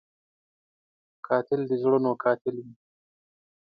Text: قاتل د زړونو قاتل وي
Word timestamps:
قاتل 1.27 1.59
د 1.67 1.71
زړونو 1.81 2.11
قاتل 2.23 2.55
وي 2.63 2.73